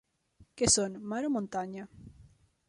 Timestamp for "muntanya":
1.35-1.87